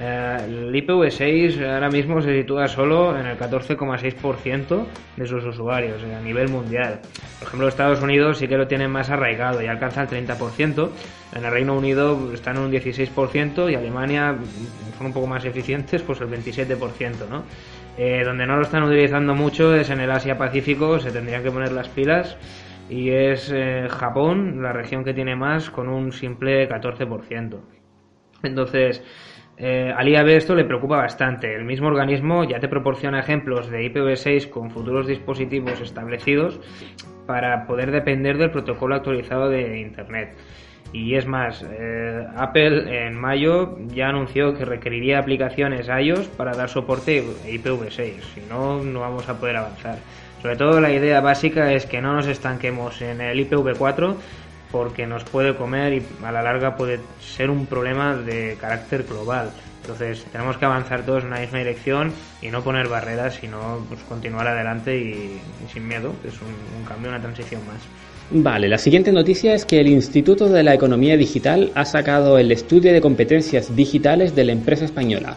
Eh, 0.00 0.36
el 0.44 0.74
IPv6 0.74 1.64
ahora 1.72 1.88
mismo 1.88 2.20
se 2.20 2.34
sitúa 2.34 2.66
solo 2.66 3.16
en 3.16 3.26
el 3.26 3.38
14,6% 3.38 4.86
de 5.16 5.26
sus 5.26 5.44
usuarios 5.44 6.02
a 6.02 6.20
nivel 6.20 6.48
mundial. 6.48 7.00
Por 7.38 7.48
ejemplo, 7.48 7.68
Estados 7.68 8.02
Unidos 8.02 8.38
sí 8.38 8.48
que 8.48 8.56
lo 8.56 8.66
tienen 8.66 8.90
más 8.90 9.10
arraigado 9.10 9.62
y 9.62 9.66
alcanza 9.66 10.02
el 10.02 10.08
30%. 10.08 10.90
En 11.36 11.44
el 11.44 11.50
Reino 11.50 11.76
Unido 11.76 12.32
están 12.32 12.56
en 12.56 12.62
un 12.62 12.72
16% 12.72 13.70
y 13.70 13.74
Alemania 13.76 14.36
son 14.98 15.06
un 15.06 15.12
poco 15.12 15.26
más 15.26 15.44
eficientes, 15.44 16.02
pues 16.02 16.20
el 16.20 16.28
27%, 16.28 17.28
¿no? 17.30 17.44
Eh, 17.96 18.22
donde 18.24 18.46
no 18.46 18.56
lo 18.56 18.62
están 18.62 18.82
utilizando 18.82 19.34
mucho 19.34 19.72
es 19.74 19.88
en 19.90 20.00
el 20.00 20.10
Asia 20.10 20.36
Pacífico, 20.36 20.98
se 20.98 21.12
tendrían 21.12 21.44
que 21.44 21.52
poner 21.52 21.70
las 21.70 21.88
pilas 21.88 22.36
y 22.90 23.10
es 23.10 23.52
eh, 23.54 23.86
Japón 23.88 24.60
la 24.60 24.72
región 24.72 25.04
que 25.04 25.14
tiene 25.14 25.36
más 25.36 25.70
con 25.70 25.88
un 25.88 26.10
simple 26.10 26.68
14%. 26.68 27.60
Entonces, 28.42 29.02
Eh, 29.56 29.92
al 29.96 30.08
IAB 30.08 30.28
esto 30.28 30.54
le 30.54 30.64
preocupa 30.64 30.96
bastante. 30.96 31.54
El 31.54 31.64
mismo 31.64 31.88
organismo 31.88 32.44
ya 32.44 32.58
te 32.58 32.68
proporciona 32.68 33.20
ejemplos 33.20 33.70
de 33.70 33.82
IPv6 33.90 34.50
con 34.50 34.70
futuros 34.70 35.06
dispositivos 35.06 35.80
establecidos 35.80 36.60
para 37.26 37.66
poder 37.66 37.90
depender 37.90 38.36
del 38.36 38.50
protocolo 38.50 38.96
actualizado 38.96 39.48
de 39.48 39.80
Internet. 39.80 40.34
Y 40.92 41.16
es 41.16 41.26
más, 41.26 41.64
eh, 41.68 42.24
Apple 42.36 43.06
en 43.06 43.18
mayo 43.18 43.78
ya 43.88 44.08
anunció 44.08 44.54
que 44.54 44.64
requeriría 44.64 45.18
aplicaciones 45.18 45.88
iOS 45.88 46.28
para 46.28 46.52
dar 46.54 46.68
soporte 46.68 47.18
a 47.18 47.48
IPv6. 47.48 48.20
Si 48.34 48.40
no, 48.48 48.82
no 48.82 49.00
vamos 49.00 49.28
a 49.28 49.38
poder 49.38 49.56
avanzar. 49.56 49.98
Sobre 50.40 50.56
todo 50.56 50.80
la 50.80 50.92
idea 50.92 51.20
básica 51.20 51.72
es 51.72 51.86
que 51.86 52.02
no 52.02 52.12
nos 52.12 52.26
estanquemos 52.26 53.00
en 53.00 53.20
el 53.20 53.38
IPv4 53.48 54.14
porque 54.74 55.06
nos 55.06 55.22
puede 55.22 55.54
comer 55.54 55.92
y 55.92 56.02
a 56.24 56.32
la 56.32 56.42
larga 56.42 56.76
puede 56.76 56.98
ser 57.20 57.48
un 57.48 57.64
problema 57.64 58.16
de 58.16 58.56
carácter 58.60 59.04
global. 59.04 59.52
Entonces 59.82 60.24
tenemos 60.32 60.56
que 60.56 60.64
avanzar 60.64 61.06
todos 61.06 61.22
en 61.22 61.30
la 61.30 61.38
misma 61.38 61.58
dirección 61.58 62.12
y 62.42 62.48
no 62.48 62.60
poner 62.64 62.88
barreras, 62.88 63.38
sino 63.40 63.86
pues, 63.88 64.00
continuar 64.08 64.48
adelante 64.48 64.98
y, 64.98 65.38
sin 65.72 65.86
miedo. 65.86 66.12
Es 66.26 66.34
un, 66.42 66.48
un 66.80 66.84
cambio, 66.88 67.08
una 67.08 67.20
transición 67.20 67.60
más. 67.68 67.82
Vale, 68.32 68.66
la 68.66 68.78
siguiente 68.78 69.12
noticia 69.12 69.54
es 69.54 69.64
que 69.64 69.78
el 69.78 69.86
Instituto 69.86 70.48
de 70.48 70.64
la 70.64 70.74
Economía 70.74 71.16
Digital 71.16 71.70
ha 71.76 71.84
sacado 71.84 72.36
el 72.38 72.50
estudio 72.50 72.92
de 72.92 73.00
competencias 73.00 73.76
digitales 73.76 74.34
de 74.34 74.42
la 74.42 74.52
empresa 74.52 74.86
española. 74.86 75.36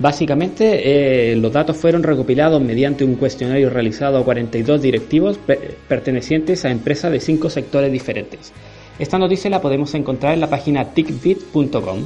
Básicamente, 0.00 1.32
eh, 1.32 1.36
los 1.36 1.52
datos 1.52 1.76
fueron 1.76 2.02
recopilados 2.02 2.62
mediante 2.62 3.04
un 3.04 3.16
cuestionario 3.16 3.68
realizado 3.68 4.16
a 4.16 4.24
42 4.24 4.80
directivos 4.80 5.38
pertenecientes 5.88 6.64
a 6.64 6.70
empresas 6.70 7.12
de 7.12 7.20
cinco 7.20 7.50
sectores 7.50 7.92
diferentes. 7.92 8.50
Esta 8.98 9.18
noticia 9.18 9.50
la 9.50 9.60
podemos 9.60 9.94
encontrar 9.94 10.32
en 10.32 10.40
la 10.40 10.48
página 10.48 10.86
tickbit.com. 10.86 11.98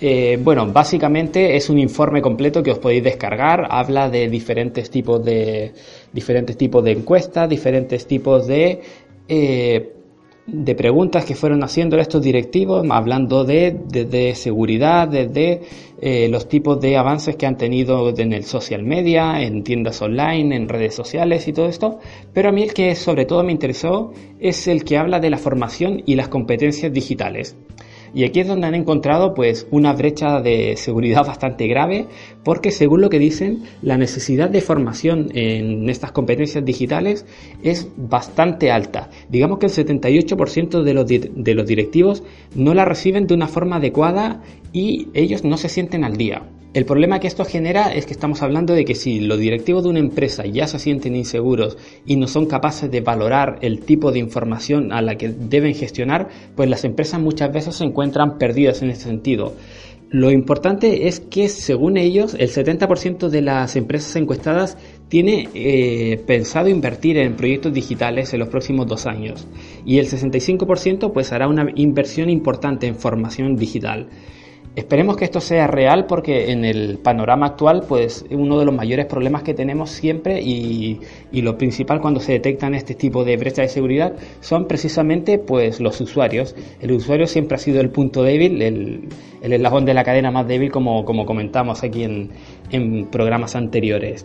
Eh, 0.00 0.38
bueno, 0.42 0.72
básicamente 0.72 1.54
es 1.54 1.68
un 1.68 1.78
informe 1.78 2.22
completo 2.22 2.62
que 2.62 2.70
os 2.70 2.78
podéis 2.78 3.04
descargar. 3.04 3.68
Habla 3.70 4.08
de 4.08 4.30
diferentes 4.30 4.88
tipos 4.88 5.22
de 5.22 5.74
diferentes 6.14 6.56
tipos 6.56 6.82
de 6.82 6.92
encuestas, 6.92 7.46
diferentes 7.46 8.06
tipos 8.06 8.46
de 8.46 8.80
eh, 9.28 9.99
de 10.46 10.74
preguntas 10.74 11.24
que 11.24 11.34
fueron 11.34 11.62
haciendo 11.62 11.98
estos 11.98 12.22
directivos, 12.22 12.86
hablando 12.90 13.44
de, 13.44 14.32
seguridad, 14.34 15.08
desde 15.08 15.62
eh, 16.00 16.28
los 16.28 16.48
tipos 16.48 16.80
de 16.80 16.96
avances 16.96 17.36
que 17.36 17.46
han 17.46 17.56
tenido 17.56 18.08
en 18.16 18.32
el 18.32 18.44
social 18.44 18.82
media, 18.82 19.42
en 19.42 19.62
tiendas 19.62 20.00
online, 20.02 20.56
en 20.56 20.68
redes 20.68 20.94
sociales 20.94 21.46
y 21.46 21.52
todo 21.52 21.66
esto. 21.66 21.98
Pero 22.32 22.48
a 22.48 22.52
mí 22.52 22.62
el 22.62 22.74
que 22.74 22.94
sobre 22.94 23.26
todo 23.26 23.44
me 23.44 23.52
interesó 23.52 24.12
es 24.38 24.66
el 24.66 24.84
que 24.84 24.96
habla 24.96 25.20
de 25.20 25.30
la 25.30 25.38
formación 25.38 26.02
y 26.06 26.14
las 26.14 26.28
competencias 26.28 26.92
digitales. 26.92 27.56
Y 28.14 28.24
aquí 28.24 28.40
es 28.40 28.48
donde 28.48 28.66
han 28.66 28.74
encontrado 28.74 29.34
pues 29.34 29.66
una 29.70 29.92
brecha 29.92 30.40
de 30.40 30.76
seguridad 30.76 31.26
bastante 31.26 31.66
grave 31.66 32.06
porque 32.44 32.70
según 32.70 33.00
lo 33.00 33.10
que 33.10 33.18
dicen 33.18 33.64
la 33.82 33.96
necesidad 33.96 34.50
de 34.50 34.60
formación 34.60 35.30
en 35.34 35.88
estas 35.88 36.12
competencias 36.12 36.64
digitales 36.64 37.26
es 37.62 37.88
bastante 37.96 38.70
alta. 38.70 39.10
Digamos 39.28 39.58
que 39.58 39.66
el 39.66 39.72
78% 39.72 40.82
de 40.82 40.94
los, 40.94 41.06
de 41.06 41.54
los 41.54 41.66
directivos 41.66 42.22
no 42.54 42.74
la 42.74 42.84
reciben 42.84 43.26
de 43.26 43.34
una 43.34 43.48
forma 43.48 43.76
adecuada 43.76 44.42
y 44.72 45.08
ellos 45.14 45.44
no 45.44 45.56
se 45.56 45.68
sienten 45.68 46.04
al 46.04 46.16
día. 46.16 46.42
El 46.72 46.84
problema 46.84 47.18
que 47.18 47.26
esto 47.26 47.44
genera 47.44 47.92
es 47.92 48.06
que 48.06 48.12
estamos 48.12 48.42
hablando 48.42 48.74
de 48.74 48.84
que 48.84 48.94
si 48.94 49.18
los 49.18 49.40
directivos 49.40 49.82
de 49.82 49.90
una 49.90 49.98
empresa 49.98 50.46
ya 50.46 50.68
se 50.68 50.78
sienten 50.78 51.16
inseguros 51.16 51.76
y 52.06 52.14
no 52.14 52.28
son 52.28 52.46
capaces 52.46 52.88
de 52.88 53.00
valorar 53.00 53.58
el 53.62 53.80
tipo 53.80 54.12
de 54.12 54.20
información 54.20 54.92
a 54.92 55.02
la 55.02 55.16
que 55.16 55.30
deben 55.30 55.74
gestionar, 55.74 56.28
pues 56.54 56.70
las 56.70 56.84
empresas 56.84 57.20
muchas 57.20 57.52
veces 57.52 57.74
se 57.74 57.84
encuentran 57.84 58.38
perdidas 58.38 58.82
en 58.82 58.90
ese 58.90 59.02
sentido. 59.02 59.54
Lo 60.10 60.30
importante 60.30 61.08
es 61.08 61.18
que, 61.18 61.48
según 61.48 61.96
ellos, 61.96 62.34
el 62.38 62.50
70% 62.50 63.28
de 63.28 63.42
las 63.42 63.74
empresas 63.74 64.14
encuestadas 64.14 64.76
tiene 65.08 65.48
eh, 65.54 66.22
pensado 66.24 66.68
invertir 66.68 67.16
en 67.18 67.34
proyectos 67.34 67.72
digitales 67.72 68.32
en 68.32 68.40
los 68.40 68.48
próximos 68.48 68.86
dos 68.86 69.06
años 69.06 69.46
y 69.84 69.98
el 69.98 70.06
65% 70.08 71.12
pues 71.12 71.32
hará 71.32 71.48
una 71.48 71.66
inversión 71.74 72.30
importante 72.30 72.86
en 72.86 72.94
formación 72.94 73.56
digital. 73.56 74.08
Esperemos 74.76 75.16
que 75.16 75.24
esto 75.24 75.40
sea 75.40 75.66
real 75.66 76.06
porque 76.06 76.52
en 76.52 76.64
el 76.64 76.98
panorama 76.98 77.46
actual, 77.46 77.84
pues 77.88 78.24
uno 78.30 78.58
de 78.58 78.64
los 78.64 78.74
mayores 78.74 79.06
problemas 79.06 79.42
que 79.42 79.52
tenemos 79.52 79.90
siempre 79.90 80.40
y, 80.40 81.00
lo 81.32 81.58
principal 81.58 82.00
cuando 82.00 82.20
se 82.20 82.32
detectan 82.32 82.74
este 82.74 82.94
tipo 82.94 83.24
de 83.24 83.36
brechas 83.36 83.66
de 83.66 83.68
seguridad 83.68 84.14
son 84.40 84.68
precisamente 84.68 85.38
pues 85.38 85.80
los 85.80 86.00
usuarios. 86.00 86.54
El 86.80 86.92
usuario 86.92 87.26
siempre 87.26 87.56
ha 87.56 87.58
sido 87.58 87.80
el 87.80 87.90
punto 87.90 88.22
débil, 88.22 88.62
el, 88.62 89.08
el 89.42 89.52
eslabón 89.52 89.84
de 89.84 89.94
la 89.94 90.04
cadena 90.04 90.30
más 90.30 90.46
débil 90.46 90.70
como, 90.70 91.04
como 91.04 91.26
comentamos 91.26 91.82
aquí 91.82 92.04
en, 92.04 92.30
en 92.70 93.06
programas 93.10 93.56
anteriores. 93.56 94.24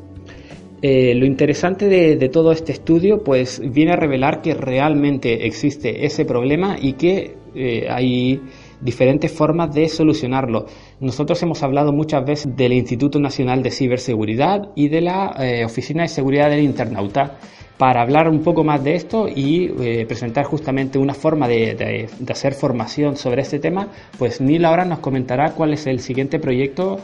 Eh, 0.82 1.16
lo 1.16 1.26
interesante 1.26 1.88
de, 1.88 2.30
todo 2.30 2.52
este 2.52 2.72
estudio 2.72 3.24
pues 3.24 3.60
viene 3.74 3.94
a 3.94 3.96
revelar 3.96 4.44
que 4.44 4.54
realmente 4.54 5.48
existe 5.48 6.06
ese 6.06 6.26
problema 6.26 6.76
y 6.80 6.94
que 6.94 7.38
eh, 7.56 7.88
hay 7.90 8.40
diferentes 8.86 9.32
formas 9.32 9.74
de 9.74 9.90
solucionarlo. 9.90 10.68
Nosotros 11.00 11.42
hemos 11.44 11.64
hablado 11.64 11.92
muchas 11.92 12.24
veces 12.24 12.56
del 12.56 12.72
Instituto 12.74 13.20
Nacional 13.20 13.64
de 13.64 13.72
Ciberseguridad 13.72 14.70
y 14.76 14.88
de 14.90 15.02
la 15.02 15.36
eh, 15.40 15.66
Oficina 15.66 16.04
de 16.04 16.10
Seguridad 16.10 16.50
del 16.50 16.64
Internauta 16.64 17.38
para 17.78 18.02
hablar 18.02 18.30
un 18.30 18.42
poco 18.42 18.64
más 18.64 18.84
de 18.84 18.96
esto 18.96 19.28
y 19.28 19.74
eh, 19.80 20.06
presentar 20.08 20.46
justamente 20.46 20.98
una 20.98 21.14
forma 21.14 21.48
de, 21.48 22.08
hacer 22.30 22.54
formación 22.54 23.18
sobre 23.18 23.42
este 23.42 23.60
tema, 23.60 23.88
pues 24.18 24.40
Neil 24.40 24.64
ahora 24.64 24.86
nos 24.86 25.00
comentará 25.00 25.52
cuál 25.52 25.74
es 25.74 25.86
el 25.88 26.00
siguiente 26.00 26.40
proyecto 26.40 27.00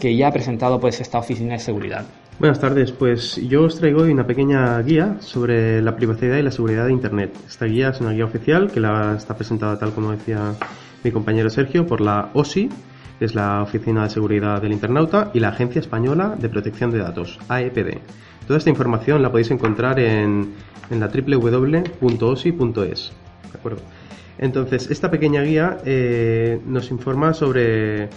que 0.00 0.16
ya 0.16 0.28
ha 0.28 0.32
presentado 0.32 0.80
pues 0.80 1.00
esta 1.00 1.18
oficina 1.18 1.54
de 1.54 1.58
seguridad. 1.60 2.06
Buenas 2.38 2.58
tardes, 2.58 2.90
pues 2.90 3.36
yo 3.48 3.64
os 3.64 3.78
traigo 3.78 4.02
hoy 4.02 4.10
una 4.10 4.26
pequeña 4.26 4.80
guía 4.82 5.16
sobre 5.20 5.80
la 5.80 5.94
privacidad 5.94 6.36
y 6.38 6.42
la 6.42 6.50
seguridad 6.50 6.86
de 6.86 6.92
Internet. 6.92 7.36
Esta 7.46 7.66
guía 7.66 7.90
es 7.90 8.00
una 8.00 8.10
guía 8.10 8.24
oficial 8.24 8.72
que 8.72 8.80
la 8.80 9.14
está 9.16 9.36
presentada 9.36 9.78
tal 9.78 9.92
como 9.92 10.10
decía 10.10 10.54
mi 11.04 11.12
compañero 11.12 11.50
Sergio, 11.50 11.86
por 11.86 12.00
la 12.00 12.30
OSI, 12.32 12.70
que 13.18 13.26
es 13.26 13.34
la 13.34 13.62
Oficina 13.62 14.02
de 14.04 14.10
Seguridad 14.10 14.60
del 14.60 14.72
Internauta, 14.72 15.30
y 15.34 15.40
la 15.40 15.50
Agencia 15.50 15.78
Española 15.80 16.34
de 16.38 16.48
Protección 16.48 16.90
de 16.90 16.98
Datos, 16.98 17.38
AEPD. 17.48 17.98
Toda 18.46 18.58
esta 18.58 18.70
información 18.70 19.22
la 19.22 19.30
podéis 19.30 19.50
encontrar 19.50 20.00
en, 20.00 20.54
en 20.90 21.00
la 21.00 21.08
www.osi.es. 21.08 22.52
¿De 23.52 23.58
acuerdo? 23.58 23.82
Entonces, 24.38 24.90
esta 24.90 25.10
pequeña 25.10 25.42
guía 25.42 25.78
eh, 25.84 26.60
nos 26.66 26.90
informa 26.90 27.34
sobre 27.34 28.08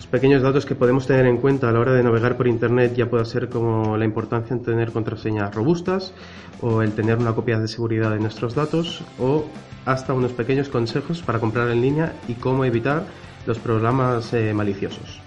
los 0.00 0.06
pequeños 0.06 0.40
datos 0.40 0.64
que 0.64 0.74
podemos 0.74 1.06
tener 1.06 1.26
en 1.26 1.36
cuenta 1.36 1.68
a 1.68 1.72
la 1.72 1.78
hora 1.78 1.92
de 1.92 2.02
navegar 2.02 2.38
por 2.38 2.48
Internet, 2.48 2.94
ya 2.96 3.10
pueda 3.10 3.22
ser 3.26 3.50
como 3.50 3.98
la 3.98 4.06
importancia 4.06 4.54
en 4.56 4.62
tener 4.62 4.92
contraseñas 4.92 5.54
robustas 5.54 6.14
o 6.62 6.80
el 6.80 6.92
tener 6.92 7.18
una 7.18 7.34
copia 7.34 7.58
de 7.58 7.68
seguridad 7.68 8.10
de 8.10 8.18
nuestros 8.18 8.54
datos 8.54 9.04
o 9.18 9.44
hasta 9.84 10.14
unos 10.14 10.32
pequeños 10.32 10.70
consejos 10.70 11.20
para 11.20 11.38
comprar 11.38 11.68
en 11.68 11.82
línea 11.82 12.14
y 12.28 12.32
cómo 12.32 12.64
evitar 12.64 13.04
los 13.44 13.58
programas 13.58 14.32
eh, 14.32 14.54
maliciosos. 14.54 15.20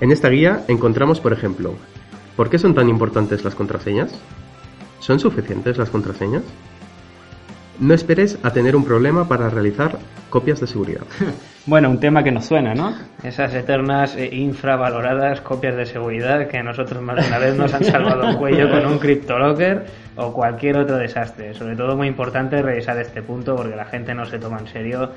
En 0.00 0.10
esta 0.10 0.30
guía 0.30 0.64
encontramos, 0.66 1.20
por 1.20 1.32
ejemplo, 1.32 1.74
¿por 2.34 2.50
qué 2.50 2.58
son 2.58 2.74
tan 2.74 2.88
importantes 2.88 3.44
las 3.44 3.54
contraseñas? 3.54 4.12
¿Son 4.98 5.20
suficientes 5.20 5.78
las 5.78 5.90
contraseñas? 5.90 6.42
No 7.78 7.94
esperes 7.94 8.36
a 8.42 8.52
tener 8.52 8.74
un 8.74 8.84
problema 8.84 9.28
para 9.28 9.48
realizar 9.48 9.96
copias 10.28 10.58
de 10.58 10.66
seguridad. 10.66 11.06
Bueno, 11.66 11.90
un 11.90 11.98
tema 11.98 12.22
que 12.22 12.30
nos 12.30 12.46
suena, 12.46 12.74
¿no? 12.74 12.94
Esas 13.24 13.52
eternas 13.52 14.14
e 14.14 14.36
infravaloradas 14.36 15.40
copias 15.40 15.74
de 15.76 15.84
seguridad 15.84 16.46
que 16.46 16.58
a 16.58 16.62
nosotros 16.62 17.02
más 17.02 17.16
de 17.16 17.26
una 17.26 17.38
vez 17.40 17.56
nos 17.56 17.74
han 17.74 17.82
salvado 17.82 18.28
el 18.28 18.36
cuello 18.36 18.70
con 18.70 18.86
un 18.86 18.98
CryptoLocker 19.00 19.84
o 20.14 20.32
cualquier 20.32 20.78
otro 20.78 20.96
desastre. 20.96 21.54
Sobre 21.54 21.74
todo 21.74 21.96
muy 21.96 22.06
importante 22.06 22.62
revisar 22.62 22.96
este 23.00 23.20
punto 23.20 23.56
porque 23.56 23.74
la 23.74 23.84
gente 23.84 24.14
no 24.14 24.24
se 24.26 24.38
toma 24.38 24.60
en 24.60 24.68
serio 24.68 25.10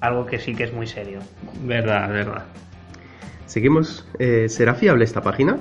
algo 0.00 0.26
que 0.26 0.40
sí 0.40 0.52
que 0.56 0.64
es 0.64 0.72
muy 0.72 0.88
serio. 0.88 1.20
Verdad, 1.62 2.08
verdad. 2.08 2.42
Seguimos. 3.46 4.04
Eh, 4.18 4.48
¿Será 4.48 4.74
fiable 4.74 5.04
esta 5.04 5.22
página? 5.22 5.58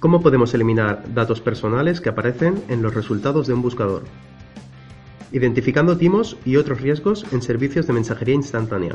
¿Cómo 0.00 0.20
podemos 0.20 0.52
eliminar 0.52 1.02
datos 1.14 1.40
personales 1.40 2.02
que 2.02 2.10
aparecen 2.10 2.62
en 2.68 2.82
los 2.82 2.94
resultados 2.94 3.46
de 3.46 3.54
un 3.54 3.62
buscador? 3.62 4.02
Identificando 5.34 5.98
timos 5.98 6.38
y 6.44 6.56
otros 6.56 6.80
riesgos 6.80 7.26
en 7.32 7.42
servicios 7.42 7.88
de 7.88 7.92
mensajería 7.92 8.36
instantánea. 8.36 8.94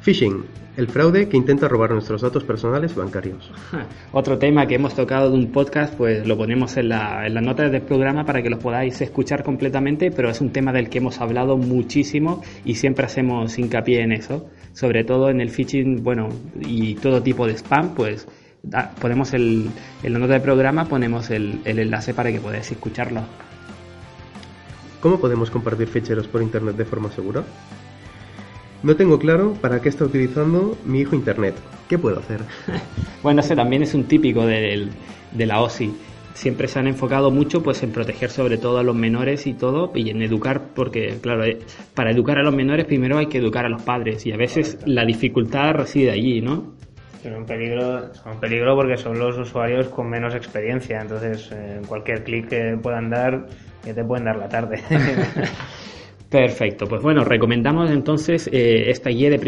Phishing, 0.00 0.42
el 0.78 0.88
fraude 0.88 1.28
que 1.28 1.36
intenta 1.36 1.68
robar 1.68 1.90
nuestros 1.90 2.22
datos 2.22 2.44
personales 2.44 2.92
y 2.94 2.98
bancarios. 2.98 3.52
Otro 4.12 4.38
tema 4.38 4.66
que 4.66 4.76
hemos 4.76 4.94
tocado 4.94 5.30
de 5.30 5.36
un 5.36 5.52
podcast, 5.52 5.92
pues 5.94 6.26
lo 6.26 6.38
ponemos 6.38 6.78
en 6.78 6.88
la, 6.88 7.26
en 7.26 7.34
las 7.34 7.42
notas 7.42 7.70
del 7.72 7.82
programa 7.82 8.24
para 8.24 8.42
que 8.42 8.48
lo 8.48 8.58
podáis 8.58 8.98
escuchar 9.02 9.42
completamente, 9.42 10.10
pero 10.10 10.30
es 10.30 10.40
un 10.40 10.50
tema 10.50 10.72
del 10.72 10.88
que 10.88 10.98
hemos 10.98 11.20
hablado 11.20 11.58
muchísimo 11.58 12.42
y 12.64 12.76
siempre 12.76 13.04
hacemos 13.04 13.58
hincapié 13.58 14.00
en 14.00 14.12
eso, 14.12 14.48
sobre 14.72 15.04
todo 15.04 15.28
en 15.28 15.42
el 15.42 15.50
phishing, 15.50 16.02
bueno, 16.02 16.28
y 16.60 16.94
todo 16.94 17.22
tipo 17.22 17.46
de 17.46 17.54
spam, 17.54 17.94
pues 17.94 18.26
ponemos 19.00 19.34
el, 19.34 19.68
en 20.02 20.12
la 20.12 20.18
nota 20.18 20.32
del 20.32 20.42
programa 20.42 20.86
ponemos 20.86 21.30
el, 21.30 21.60
el 21.64 21.78
enlace 21.78 22.14
para 22.14 22.32
que 22.32 22.40
podáis 22.40 22.70
escucharlo. 22.70 23.22
¿Cómo 25.00 25.20
podemos 25.20 25.50
compartir 25.50 25.88
ficheros 25.88 26.26
por 26.26 26.42
Internet 26.42 26.76
de 26.76 26.84
forma 26.84 27.10
segura? 27.10 27.44
No 28.82 28.96
tengo 28.96 29.18
claro 29.18 29.54
para 29.60 29.80
qué 29.80 29.88
está 29.88 30.04
utilizando 30.04 30.76
mi 30.84 31.00
hijo 31.00 31.16
Internet. 31.16 31.54
¿Qué 31.88 31.98
puedo 31.98 32.18
hacer? 32.18 32.40
bueno, 33.22 33.40
ese 33.40 33.56
también 33.56 33.82
es 33.82 33.94
un 33.94 34.04
típico 34.04 34.46
del, 34.46 34.90
de 35.32 35.46
la 35.46 35.60
OSI. 35.60 35.94
Siempre 36.34 36.68
se 36.68 36.78
han 36.78 36.86
enfocado 36.86 37.30
mucho 37.30 37.62
pues 37.62 37.82
en 37.82 37.92
proteger 37.92 38.30
sobre 38.30 38.58
todo 38.58 38.78
a 38.78 38.82
los 38.82 38.94
menores 38.94 39.46
y 39.46 39.54
todo 39.54 39.90
y 39.94 40.10
en 40.10 40.20
educar 40.20 40.68
porque 40.74 41.18
claro, 41.22 41.44
eh, 41.44 41.58
para 41.94 42.10
educar 42.10 42.38
a 42.38 42.42
los 42.42 42.54
menores 42.54 42.84
primero 42.84 43.16
hay 43.16 43.26
que 43.26 43.38
educar 43.38 43.64
a 43.64 43.70
los 43.70 43.82
padres 43.82 44.26
y 44.26 44.32
a 44.32 44.36
veces 44.36 44.78
la 44.84 45.06
dificultad 45.06 45.72
reside 45.72 46.10
allí, 46.10 46.42
¿no? 46.42 46.74
Es 47.24 47.34
un 47.34 47.46
peligro, 47.46 48.12
es 48.12 48.22
un 48.24 48.38
peligro 48.38 48.76
porque 48.76 48.96
son 48.98 49.18
los 49.18 49.36
usuarios 49.38 49.88
con 49.88 50.08
menos 50.08 50.34
experiencia, 50.34 51.00
entonces 51.00 51.50
en 51.50 51.84
cualquier 51.84 52.22
clic 52.22 52.48
que 52.48 52.78
puedan 52.80 53.10
dar, 53.10 53.48
que 53.86 53.94
te 53.94 54.04
pueden 54.04 54.24
dar 54.24 54.36
la 54.36 54.48
tarde. 54.48 54.80
Perfecto, 56.30 56.86
pues 56.86 57.02
bueno, 57.02 57.24
recomendamos 57.24 57.88
entonces 57.90 58.50
eh, 58.52 58.90
esta 58.90 59.10
guía 59.10 59.30
de 59.30 59.38